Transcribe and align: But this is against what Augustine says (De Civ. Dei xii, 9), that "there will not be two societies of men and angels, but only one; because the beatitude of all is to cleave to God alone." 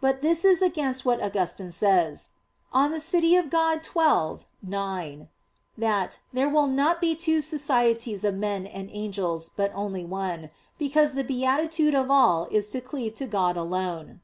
But 0.00 0.22
this 0.22 0.44
is 0.44 0.60
against 0.60 1.04
what 1.04 1.22
Augustine 1.22 1.70
says 1.70 2.30
(De 2.74 2.98
Civ. 2.98 3.48
Dei 3.48 3.78
xii, 3.80 4.46
9), 4.60 5.28
that 5.78 6.18
"there 6.32 6.48
will 6.48 6.66
not 6.66 7.00
be 7.00 7.14
two 7.14 7.40
societies 7.40 8.24
of 8.24 8.34
men 8.34 8.66
and 8.66 8.90
angels, 8.92 9.48
but 9.50 9.70
only 9.76 10.04
one; 10.04 10.50
because 10.80 11.14
the 11.14 11.22
beatitude 11.22 11.94
of 11.94 12.10
all 12.10 12.46
is 12.50 12.68
to 12.70 12.80
cleave 12.80 13.14
to 13.14 13.26
God 13.28 13.56
alone." 13.56 14.20